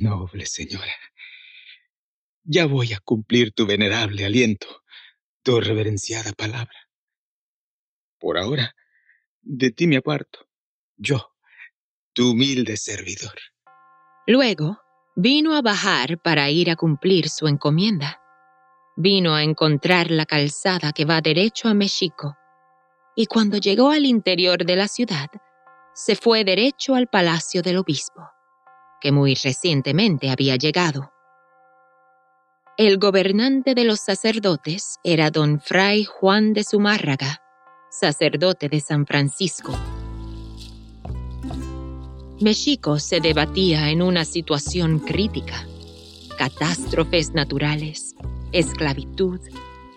Noble 0.00 0.46
señora. 0.46 0.94
Ya 2.44 2.66
voy 2.66 2.92
a 2.92 3.00
cumplir 3.00 3.52
tu 3.52 3.66
venerable 3.66 4.24
aliento, 4.24 4.84
tu 5.42 5.60
reverenciada 5.60 6.32
palabra. 6.32 6.81
Por 8.22 8.38
ahora, 8.38 8.72
de 9.40 9.72
ti 9.72 9.88
me 9.88 9.96
aparto, 9.96 10.46
yo, 10.96 11.32
tu 12.12 12.30
humilde 12.30 12.76
servidor. 12.76 13.34
Luego 14.28 14.78
vino 15.16 15.56
a 15.56 15.60
bajar 15.60 16.22
para 16.22 16.48
ir 16.48 16.70
a 16.70 16.76
cumplir 16.76 17.28
su 17.28 17.48
encomienda. 17.48 18.20
Vino 18.96 19.34
a 19.34 19.42
encontrar 19.42 20.12
la 20.12 20.24
calzada 20.24 20.92
que 20.92 21.04
va 21.04 21.20
derecho 21.20 21.66
a 21.66 21.74
México, 21.74 22.36
y 23.16 23.26
cuando 23.26 23.56
llegó 23.56 23.90
al 23.90 24.06
interior 24.06 24.64
de 24.64 24.76
la 24.76 24.86
ciudad, 24.86 25.26
se 25.92 26.14
fue 26.14 26.44
derecho 26.44 26.94
al 26.94 27.08
palacio 27.08 27.60
del 27.60 27.78
obispo, 27.78 28.22
que 29.00 29.10
muy 29.10 29.34
recientemente 29.34 30.30
había 30.30 30.54
llegado. 30.54 31.12
El 32.78 32.98
gobernante 32.98 33.74
de 33.74 33.82
los 33.82 33.98
sacerdotes 33.98 35.00
era 35.02 35.32
don 35.32 35.60
Fray 35.60 36.04
Juan 36.04 36.52
de 36.52 36.62
Zumárraga, 36.62 37.41
sacerdote 37.92 38.68
de 38.68 38.80
San 38.80 39.06
Francisco. 39.06 39.72
México 42.40 42.98
se 42.98 43.20
debatía 43.20 43.90
en 43.90 44.02
una 44.02 44.24
situación 44.24 44.98
crítica. 44.98 45.66
Catástrofes 46.38 47.34
naturales, 47.34 48.16
esclavitud, 48.50 49.38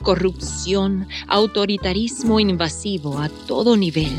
corrupción, 0.03 1.07
autoritarismo 1.27 2.39
invasivo 2.39 3.17
a 3.17 3.29
todo 3.29 3.77
nivel, 3.77 4.13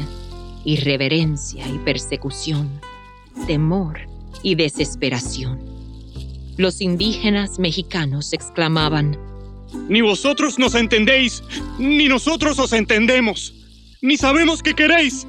irreverencia 0.65 1.69
y 1.69 1.79
persecución, 1.79 2.81
temor 3.47 4.01
y 4.43 4.55
desesperación. 4.55 5.61
Los 6.57 6.81
indígenas 6.81 7.59
mexicanos 7.59 8.33
exclamaban, 8.33 9.19
Ni 9.89 10.01
vosotros 10.01 10.59
nos 10.59 10.75
entendéis, 10.75 11.43
ni 11.79 12.09
nosotros 12.09 12.59
os 12.59 12.73
entendemos. 12.73 13.56
Ni 14.03 14.17
sabemos 14.17 14.63
qué 14.63 14.75
queréis. 14.75 15.27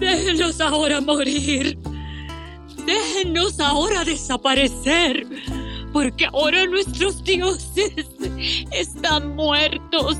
Déjenos 0.00 0.60
ahora 0.60 1.00
morir. 1.00 1.78
Déjenos 2.86 3.60
ahora 3.60 4.04
desaparecer. 4.04 5.26
Porque 5.92 6.26
ahora 6.26 6.66
nuestros 6.66 7.22
dioses 7.24 7.92
están 8.72 9.34
muertos. 9.34 10.16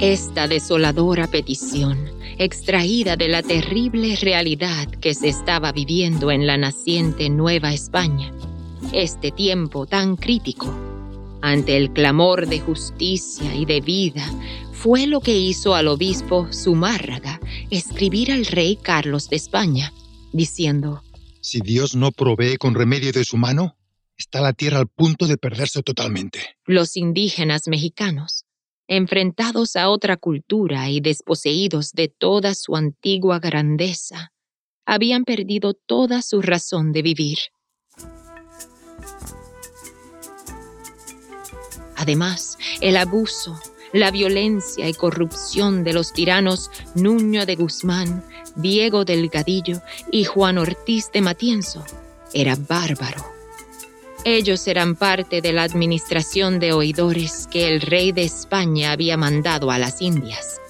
Esta 0.00 0.48
desoladora 0.48 1.28
petición, 1.28 2.10
extraída 2.38 3.16
de 3.16 3.28
la 3.28 3.42
terrible 3.42 4.16
realidad 4.16 4.88
que 5.00 5.14
se 5.14 5.28
estaba 5.28 5.70
viviendo 5.70 6.32
en 6.32 6.48
la 6.48 6.56
naciente 6.56 7.30
Nueva 7.30 7.72
España, 7.72 8.32
este 8.92 9.30
tiempo 9.30 9.86
tan 9.86 10.16
crítico, 10.16 10.66
ante 11.44 11.76
el 11.76 11.92
clamor 11.92 12.46
de 12.46 12.58
justicia 12.58 13.54
y 13.54 13.66
de 13.66 13.82
vida, 13.82 14.26
fue 14.72 15.06
lo 15.06 15.20
que 15.20 15.36
hizo 15.36 15.74
al 15.74 15.88
obispo 15.88 16.48
Zumárraga 16.50 17.38
escribir 17.70 18.32
al 18.32 18.46
rey 18.46 18.76
Carlos 18.76 19.28
de 19.28 19.36
España, 19.36 19.92
diciendo, 20.32 21.02
Si 21.42 21.60
Dios 21.60 21.94
no 21.94 22.12
provee 22.12 22.56
con 22.56 22.74
remedio 22.74 23.12
de 23.12 23.26
su 23.26 23.36
mano, 23.36 23.76
está 24.16 24.40
la 24.40 24.54
tierra 24.54 24.78
al 24.78 24.88
punto 24.88 25.26
de 25.26 25.36
perderse 25.36 25.82
totalmente. 25.82 26.40
Los 26.64 26.96
indígenas 26.96 27.68
mexicanos, 27.68 28.46
enfrentados 28.88 29.76
a 29.76 29.90
otra 29.90 30.16
cultura 30.16 30.88
y 30.88 31.00
desposeídos 31.00 31.92
de 31.92 32.08
toda 32.08 32.54
su 32.54 32.74
antigua 32.74 33.38
grandeza, 33.38 34.32
habían 34.86 35.24
perdido 35.24 35.74
toda 35.74 36.22
su 36.22 36.40
razón 36.40 36.92
de 36.92 37.02
vivir. 37.02 37.38
Además, 42.04 42.58
el 42.82 42.98
abuso, 42.98 43.58
la 43.94 44.10
violencia 44.10 44.86
y 44.86 44.92
corrupción 44.92 45.84
de 45.84 45.94
los 45.94 46.12
tiranos 46.12 46.70
Nuño 46.94 47.46
de 47.46 47.56
Guzmán, 47.56 48.22
Diego 48.56 49.06
Delgadillo 49.06 49.80
y 50.12 50.24
Juan 50.24 50.58
Ortiz 50.58 51.10
de 51.12 51.22
Matienzo 51.22 51.82
era 52.34 52.56
bárbaro. 52.56 53.24
Ellos 54.26 54.68
eran 54.68 54.96
parte 54.96 55.40
de 55.40 55.54
la 55.54 55.62
administración 55.62 56.60
de 56.60 56.74
oidores 56.74 57.48
que 57.50 57.68
el 57.68 57.80
rey 57.80 58.12
de 58.12 58.24
España 58.24 58.92
había 58.92 59.16
mandado 59.16 59.70
a 59.70 59.78
las 59.78 60.02
Indias. 60.02 60.60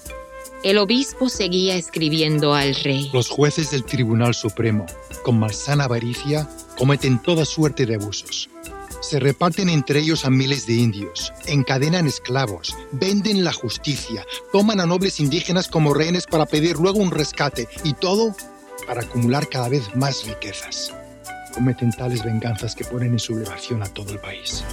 El 0.63 0.77
obispo 0.77 1.27
seguía 1.27 1.75
escribiendo 1.75 2.53
al 2.53 2.75
rey. 2.75 3.09
Los 3.11 3.27
jueces 3.27 3.71
del 3.71 3.83
Tribunal 3.83 4.33
Supremo, 4.33 4.85
con 5.25 5.37
malsana 5.37 5.83
avaricia, 5.83 6.47
cometen 6.77 7.21
toda 7.21 7.43
suerte 7.43 7.85
de 7.85 7.95
abusos. 7.95 8.49
Se 9.07 9.19
reparten 9.19 9.69
entre 9.69 9.99
ellos 9.99 10.25
a 10.25 10.31
miles 10.31 10.65
de 10.65 10.73
indios, 10.73 11.31
encadenan 11.45 12.07
esclavos, 12.07 12.75
venden 12.91 13.43
la 13.43 13.53
justicia, 13.53 14.25
toman 14.51 14.79
a 14.79 14.87
nobles 14.87 15.19
indígenas 15.19 15.67
como 15.67 15.93
rehenes 15.93 16.25
para 16.25 16.47
pedir 16.47 16.77
luego 16.77 16.97
un 16.97 17.11
rescate 17.11 17.67
y 17.83 17.93
todo 17.93 18.35
para 18.87 19.03
acumular 19.03 19.47
cada 19.47 19.69
vez 19.69 19.95
más 19.95 20.25
riquezas. 20.25 20.91
Cometen 21.53 21.91
tales 21.91 22.25
venganzas 22.25 22.75
que 22.75 22.83
ponen 22.83 23.11
en 23.11 23.19
sublevación 23.19 23.83
a 23.83 23.85
todo 23.85 24.11
el 24.11 24.17
país. 24.17 24.63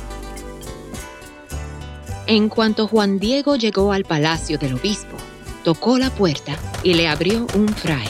En 2.27 2.49
cuanto 2.49 2.89
Juan 2.89 3.19
Diego 3.19 3.57
llegó 3.57 3.93
al 3.93 4.07
palacio 4.07 4.57
del 4.57 4.77
obispo, 4.77 5.19
tocó 5.63 5.99
la 5.99 6.09
puerta 6.09 6.57
y 6.83 6.95
le 6.95 7.07
abrió 7.07 7.47
un 7.55 7.69
fray. 7.69 8.09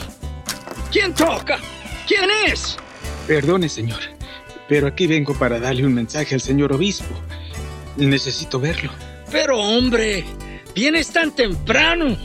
¿Quién 0.89 1.13
toca? 1.13 1.59
¿Quién 2.07 2.29
es? 2.47 2.77
Perdone, 3.27 3.67
señor, 3.67 3.99
pero 4.67 4.87
aquí 4.87 5.07
vengo 5.07 5.37
para 5.37 5.59
darle 5.59 5.85
un 5.85 5.93
mensaje 5.93 6.35
al 6.35 6.41
señor 6.41 6.73
obispo. 6.73 7.13
Necesito 7.97 8.59
verlo. 8.59 8.91
Pero 9.31 9.59
hombre, 9.59 10.23
vienes 10.75 11.11
tan 11.11 11.35
temprano. 11.35 12.17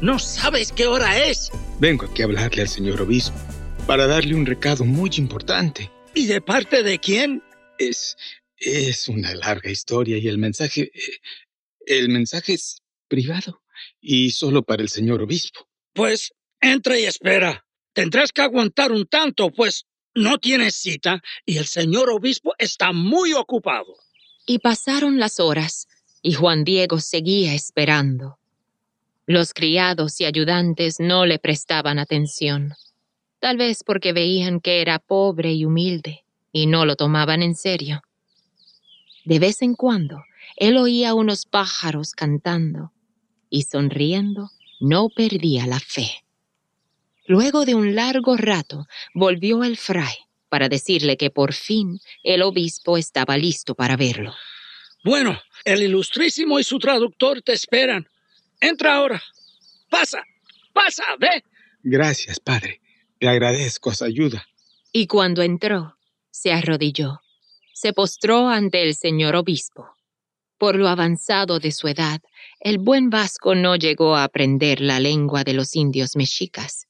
¿No 0.00 0.18
sabes 0.18 0.72
qué 0.72 0.86
hora 0.86 1.18
es? 1.26 1.50
Vengo 1.78 2.06
aquí 2.06 2.22
a 2.22 2.26
hablarle 2.26 2.62
al 2.62 2.68
señor 2.68 3.00
obispo 3.02 3.36
para 3.86 4.06
darle 4.06 4.34
un 4.34 4.46
recado 4.46 4.84
muy 4.84 5.10
importante. 5.16 5.90
¿Y 6.14 6.26
de 6.26 6.40
parte 6.40 6.82
de 6.82 6.98
quién? 6.98 7.42
Es 7.78 8.16
es 8.56 9.08
una 9.08 9.34
larga 9.34 9.70
historia 9.70 10.18
y 10.18 10.28
el 10.28 10.38
mensaje 10.38 10.92
eh, 10.94 11.18
el 11.86 12.10
mensaje 12.10 12.54
es 12.54 12.82
privado 13.08 13.62
y 14.00 14.30
solo 14.30 14.62
para 14.62 14.82
el 14.82 14.88
señor 14.88 15.22
obispo. 15.22 15.68
Pues 15.92 16.32
entra 16.60 16.98
y 16.98 17.04
espera. 17.04 17.66
Tendrás 17.92 18.32
que 18.32 18.42
aguantar 18.42 18.92
un 18.92 19.06
tanto, 19.06 19.50
pues 19.50 19.86
no 20.14 20.38
tienes 20.38 20.74
cita 20.74 21.22
y 21.46 21.58
el 21.58 21.66
señor 21.66 22.10
obispo 22.10 22.54
está 22.58 22.92
muy 22.92 23.32
ocupado. 23.32 23.94
Y 24.46 24.58
pasaron 24.58 25.18
las 25.18 25.38
horas, 25.38 25.86
y 26.22 26.32
Juan 26.32 26.64
Diego 26.64 26.98
seguía 27.00 27.54
esperando. 27.54 28.38
Los 29.26 29.54
criados 29.54 30.20
y 30.20 30.24
ayudantes 30.24 30.98
no 30.98 31.24
le 31.24 31.38
prestaban 31.38 31.98
atención, 31.98 32.74
tal 33.38 33.56
vez 33.56 33.84
porque 33.84 34.12
veían 34.12 34.60
que 34.60 34.80
era 34.80 34.98
pobre 34.98 35.52
y 35.52 35.64
humilde, 35.64 36.24
y 36.52 36.66
no 36.66 36.84
lo 36.84 36.96
tomaban 36.96 37.42
en 37.42 37.54
serio. 37.54 38.02
De 39.24 39.38
vez 39.38 39.62
en 39.62 39.74
cuando, 39.74 40.24
él 40.56 40.76
oía 40.76 41.14
unos 41.14 41.46
pájaros 41.46 42.12
cantando, 42.12 42.92
y 43.48 43.62
sonriendo, 43.62 44.50
no 44.80 45.08
perdía 45.10 45.66
la 45.66 45.78
fe. 45.78 46.24
Luego 47.30 47.64
de 47.64 47.76
un 47.76 47.94
largo 47.94 48.36
rato, 48.36 48.88
volvió 49.14 49.62
el 49.62 49.76
fray 49.76 50.16
para 50.48 50.68
decirle 50.68 51.16
que 51.16 51.30
por 51.30 51.52
fin 51.52 52.00
el 52.24 52.42
obispo 52.42 52.98
estaba 52.98 53.38
listo 53.38 53.76
para 53.76 53.96
verlo. 53.96 54.34
Bueno, 55.04 55.40
el 55.64 55.84
ilustrísimo 55.84 56.58
y 56.58 56.64
su 56.64 56.80
traductor 56.80 57.40
te 57.40 57.52
esperan. 57.52 58.08
Entra 58.60 58.96
ahora. 58.96 59.22
Pasa, 59.88 60.24
pasa, 60.72 61.04
ve. 61.20 61.44
Gracias, 61.84 62.40
padre. 62.40 62.80
Le 63.20 63.28
agradezco 63.28 63.94
su 63.94 64.02
ayuda. 64.02 64.44
Y 64.90 65.06
cuando 65.06 65.42
entró, 65.42 65.98
se 66.32 66.52
arrodilló, 66.52 67.20
se 67.72 67.92
postró 67.92 68.48
ante 68.48 68.82
el 68.82 68.96
señor 68.96 69.36
obispo. 69.36 69.86
Por 70.58 70.74
lo 70.74 70.88
avanzado 70.88 71.60
de 71.60 71.70
su 71.70 71.86
edad, 71.86 72.20
el 72.58 72.78
buen 72.78 73.08
vasco 73.08 73.54
no 73.54 73.76
llegó 73.76 74.16
a 74.16 74.24
aprender 74.24 74.80
la 74.80 74.98
lengua 74.98 75.44
de 75.44 75.52
los 75.52 75.76
indios 75.76 76.16
mexicas. 76.16 76.88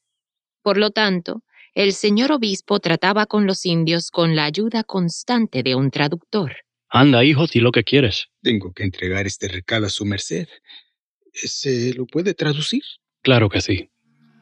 Por 0.62 0.76
lo 0.76 0.90
tanto, 0.90 1.42
el 1.74 1.92
señor 1.92 2.32
obispo 2.32 2.80
trataba 2.80 3.26
con 3.26 3.46
los 3.46 3.64
indios 3.64 4.10
con 4.10 4.34
la 4.36 4.44
ayuda 4.44 4.84
constante 4.84 5.62
de 5.62 5.74
un 5.74 5.90
traductor. 5.90 6.52
Anda, 6.88 7.24
hijo, 7.24 7.46
di 7.46 7.60
lo 7.60 7.70
que 7.70 7.84
quieres. 7.84 8.26
Tengo 8.42 8.72
que 8.72 8.82
entregar 8.82 9.26
este 9.26 9.46
recado 9.48 9.86
a 9.86 9.90
su 9.90 10.04
merced. 10.04 10.48
¿Se 11.32 11.94
lo 11.94 12.06
puede 12.06 12.34
traducir? 12.34 12.82
Claro 13.22 13.48
que 13.48 13.60
sí. 13.60 13.90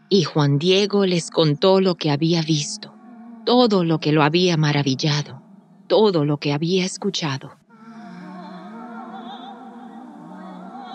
Y 0.09 0.25
Juan 0.25 0.59
Diego 0.59 1.05
les 1.05 1.31
contó 1.31 1.83
lo 1.83 1.97
que 1.97 2.11
había 2.11 2.41
visto, 2.41 2.95
todo 3.45 3.85
lo 3.85 4.01
que 4.01 4.13
lo 4.13 4.23
había 4.23 4.57
maravillado, 4.57 5.43
todo 5.87 6.25
lo 6.25 6.39
que 6.39 6.55
había 6.55 6.87
escuchado. 6.87 7.59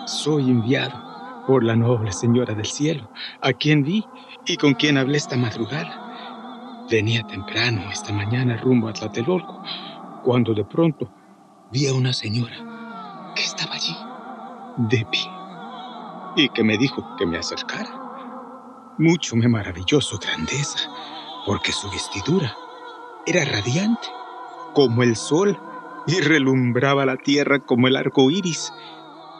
Soy 0.07 0.49
enviado 0.49 1.43
por 1.45 1.63
la 1.63 1.75
noble 1.75 2.12
señora 2.12 2.55
del 2.55 2.65
cielo, 2.65 3.12
a 3.41 3.53
quien 3.53 3.83
vi 3.83 4.03
y 4.45 4.58
con 4.58 4.73
quien 4.73 4.97
hablé 4.97 5.17
esta 5.17 5.38
madrugada. 5.38 6.86
Venía 6.89 7.25
temprano 7.25 7.82
esta 7.91 8.12
mañana 8.12 8.58
rumbo 8.58 8.89
a 8.89 8.93
Tlatelolco, 8.93 9.63
cuando 10.23 10.53
de 10.53 10.65
pronto 10.65 11.10
vi 11.71 11.88
a 11.88 11.93
una 11.93 12.13
señora 12.13 13.32
que 13.36 13.43
estaba 13.43 13.75
allí, 13.75 13.95
de 14.77 15.06
pie, 15.06 15.32
y 16.36 16.49
que 16.49 16.63
me 16.63 16.77
dijo 16.77 17.15
que 17.17 17.25
me 17.25 17.38
acercara. 17.38 17.89
Mucho 18.97 19.36
me 19.36 19.47
maravilló 19.47 20.01
su 20.01 20.17
grandeza, 20.19 20.89
porque 21.45 21.71
su 21.71 21.89
vestidura 21.89 22.56
era 23.25 23.45
radiante, 23.45 24.08
como 24.73 25.03
el 25.03 25.15
sol, 25.15 25.58
y 26.06 26.19
relumbraba 26.19 27.06
la 27.06 27.15
tierra 27.15 27.60
como 27.60 27.88
el 27.88 27.95
arco 27.95 28.29
iris. 28.29 28.73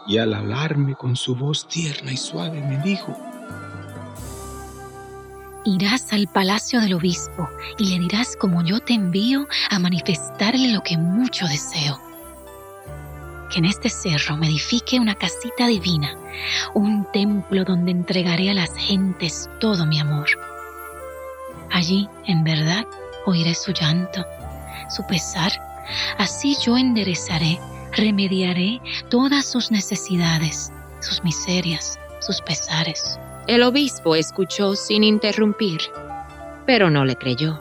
Y 0.08 0.18
al 0.18 0.34
hablarme 0.34 0.96
con 0.96 1.16
su 1.16 1.36
voz 1.36 1.68
tierna 1.68 2.12
y 2.12 2.18
suave 2.18 2.62
me 2.62 2.78
dijo: 2.80 3.16
Irás 5.66 6.12
al 6.12 6.28
palacio 6.28 6.82
del 6.82 6.94
obispo 6.94 7.50
y 7.78 7.86
le 7.86 8.00
dirás 8.00 8.36
como 8.36 8.64
yo 8.64 8.82
te 8.82 8.94
envío 8.94 9.48
a 9.70 9.80
manifestarle 9.80 10.74
lo 10.74 10.82
que 10.82 10.98
mucho 10.98 11.48
deseo. 11.48 12.02
Que 13.50 13.60
en 13.60 13.66
este 13.66 13.90
cerro 13.90 14.36
me 14.36 14.48
edifique 14.48 15.00
una 15.00 15.16
casita 15.16 15.68
divina, 15.68 16.18
un 16.74 17.10
templo 17.14 17.64
donde 17.64 17.92
entregaré 17.92 18.50
a 18.50 18.54
las 18.54 18.76
gentes 18.76 19.50
todo 19.62 19.86
mi 19.86 20.02
amor. 20.02 20.28
Allí, 21.72 22.10
en 22.26 22.44
verdad, 22.44 22.86
oiré 23.26 23.56
su 23.56 23.72
llanto, 23.72 24.26
su 24.90 25.08
pesar, 25.08 25.54
así 26.18 26.58
yo 26.62 26.78
enderezaré, 26.78 27.58
remediaré 27.94 28.82
todas 29.10 29.46
sus 29.46 29.72
necesidades, 29.72 30.74
sus 31.00 31.24
miserias, 31.24 31.98
sus 32.20 32.42
pesares. 32.42 33.18
El 33.46 33.64
obispo 33.64 34.16
escuchó 34.16 34.74
sin 34.76 35.04
interrumpir, 35.04 35.82
pero 36.66 36.90
no 36.90 37.04
le 37.04 37.18
creyó, 37.18 37.60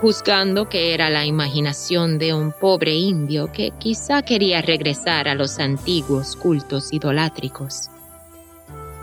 juzgando 0.00 0.70
que 0.70 0.94
era 0.94 1.10
la 1.10 1.26
imaginación 1.26 2.18
de 2.18 2.32
un 2.32 2.52
pobre 2.52 2.94
indio 2.94 3.52
que 3.52 3.72
quizá 3.78 4.22
quería 4.22 4.62
regresar 4.62 5.28
a 5.28 5.34
los 5.34 5.58
antiguos 5.58 6.36
cultos 6.36 6.90
idolátricos. 6.90 7.90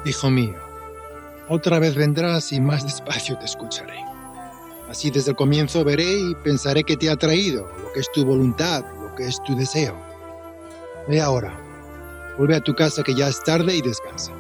Hijo 0.03 0.31
mío, 0.31 0.55
Otra 1.49 1.79
vez 1.79 1.95
vendrás 1.95 2.51
y 2.53 2.61
más 2.61 2.83
despacio 2.83 3.37
te 3.37 3.45
escucharé. 3.45 3.99
Así 4.89 5.11
desde 5.11 5.31
el 5.31 5.35
comienzo 5.35 5.83
veré 5.83 6.17
y 6.17 6.33
pensaré 6.43 6.83
que 6.83 6.97
te 6.97 7.09
ha 7.09 7.15
traído, 7.17 7.69
lo 7.83 7.91
que 7.91 7.99
es 7.99 8.11
tu 8.11 8.25
voluntad, 8.25 8.85
lo 9.01 9.13
que 9.15 9.27
es 9.27 9.41
tu 9.43 9.55
deseo. 9.55 9.95
Ve 11.07 11.21
ahora, 11.21 11.53
vuelve 12.37 12.55
a 12.55 12.61
tu 12.61 12.73
casa 12.73 13.03
que 13.03 13.13
ya 13.13 13.27
es 13.27 13.43
tarde 13.43 13.75
y 13.75 13.81
descansa. 13.81 14.31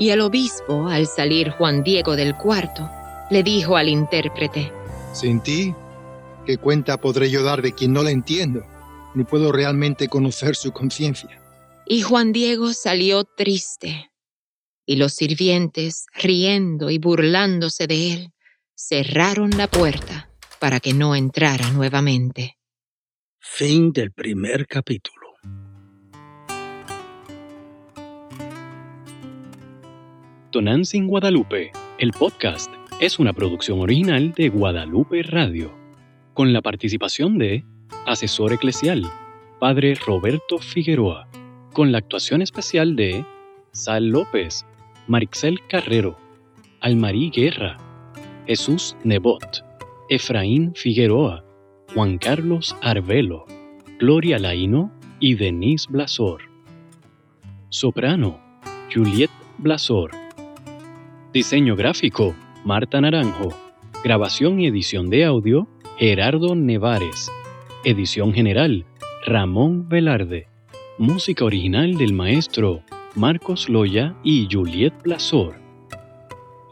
Y 0.00 0.08
el 0.08 0.22
obispo, 0.22 0.88
al 0.88 1.06
salir 1.06 1.50
Juan 1.50 1.82
Diego 1.82 2.16
del 2.16 2.34
cuarto, 2.34 2.88
le 3.30 3.42
dijo 3.42 3.76
al 3.76 3.86
intérprete, 3.86 4.72
Sin 5.12 5.42
ti, 5.42 5.74
¿qué 6.46 6.56
cuenta 6.56 6.96
podré 6.96 7.30
yo 7.30 7.42
dar 7.42 7.60
de 7.60 7.74
quien 7.74 7.92
no 7.92 8.02
la 8.02 8.10
entiendo, 8.10 8.64
ni 9.14 9.24
puedo 9.24 9.52
realmente 9.52 10.08
conocer 10.08 10.56
su 10.56 10.72
conciencia? 10.72 11.28
Y 11.84 12.00
Juan 12.00 12.32
Diego 12.32 12.72
salió 12.72 13.24
triste, 13.24 14.10
y 14.86 14.96
los 14.96 15.12
sirvientes, 15.12 16.06
riendo 16.14 16.88
y 16.88 16.96
burlándose 16.96 17.86
de 17.86 18.12
él, 18.14 18.32
cerraron 18.74 19.50
la 19.50 19.66
puerta 19.66 20.30
para 20.60 20.80
que 20.80 20.94
no 20.94 21.14
entrara 21.14 21.68
nuevamente. 21.72 22.56
Fin 23.38 23.92
del 23.92 24.12
primer 24.12 24.66
capítulo. 24.66 25.19
Tonantzin 30.50 31.06
Guadalupe, 31.06 31.70
el 31.98 32.10
podcast, 32.10 32.72
es 32.98 33.20
una 33.20 33.32
producción 33.32 33.78
original 33.78 34.32
de 34.32 34.48
Guadalupe 34.48 35.22
Radio, 35.22 35.70
con 36.34 36.52
la 36.52 36.60
participación 36.60 37.38
de 37.38 37.64
asesor 38.04 38.52
eclesial, 38.52 39.04
Padre 39.60 39.94
Roberto 39.94 40.58
Figueroa, 40.58 41.28
con 41.72 41.92
la 41.92 41.98
actuación 41.98 42.42
especial 42.42 42.96
de 42.96 43.24
Sal 43.70 44.08
López, 44.08 44.66
Marixel 45.06 45.60
Carrero, 45.68 46.18
Almarí 46.80 47.30
Guerra, 47.30 47.78
Jesús 48.48 48.96
Nebot, 49.04 49.64
Efraín 50.08 50.74
Figueroa, 50.74 51.44
Juan 51.94 52.18
Carlos 52.18 52.74
Arvelo, 52.82 53.46
Gloria 54.00 54.40
Laino 54.40 54.90
y 55.20 55.36
Denise 55.36 55.86
Blasor. 55.88 56.42
Soprano, 57.68 58.40
Juliet 58.92 59.30
Blasor. 59.58 60.19
Diseño 61.32 61.76
gráfico, 61.76 62.34
Marta 62.64 63.00
Naranjo. 63.00 63.50
Grabación 64.02 64.58
y 64.60 64.66
edición 64.66 65.10
de 65.10 65.24
audio, 65.24 65.68
Gerardo 65.96 66.56
Nevares. 66.56 67.30
Edición 67.84 68.34
general, 68.34 68.84
Ramón 69.24 69.88
Velarde. 69.88 70.48
Música 70.98 71.44
original 71.44 71.96
del 71.96 72.14
maestro 72.14 72.82
Marcos 73.14 73.68
Loya 73.68 74.16
y 74.24 74.48
Juliet 74.50 74.92
Blasor. 75.04 75.54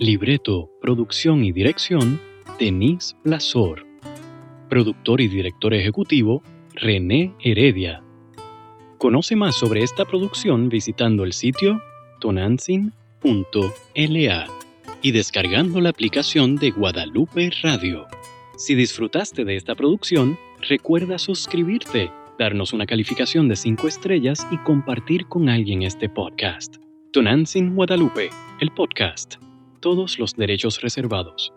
Libreto, 0.00 0.68
producción 0.80 1.44
y 1.44 1.52
dirección, 1.52 2.20
Denise 2.58 3.14
Blasor. 3.22 3.86
Productor 4.68 5.20
y 5.20 5.28
director 5.28 5.72
ejecutivo, 5.72 6.42
René 6.74 7.32
Heredia. 7.38 8.02
Conoce 8.98 9.36
más 9.36 9.54
sobre 9.54 9.84
esta 9.84 10.04
producción 10.04 10.68
visitando 10.68 11.22
el 11.22 11.32
sitio 11.32 11.80
tonantzin.la 13.22 14.46
y 15.02 15.12
descargando 15.12 15.80
la 15.80 15.90
aplicación 15.90 16.56
de 16.56 16.70
Guadalupe 16.70 17.50
Radio. 17.62 18.06
Si 18.56 18.74
disfrutaste 18.74 19.44
de 19.44 19.56
esta 19.56 19.74
producción, 19.74 20.38
recuerda 20.68 21.18
suscribirte, 21.18 22.10
darnos 22.38 22.72
una 22.72 22.86
calificación 22.86 23.48
de 23.48 23.56
5 23.56 23.88
estrellas 23.88 24.46
y 24.50 24.58
compartir 24.58 25.26
con 25.26 25.48
alguien 25.48 25.82
este 25.82 26.08
podcast. 26.08 26.76
Tonantzin 27.12 27.74
Guadalupe, 27.74 28.30
el 28.60 28.70
podcast. 28.70 29.36
Todos 29.80 30.18
los 30.18 30.34
derechos 30.34 30.80
reservados. 30.80 31.52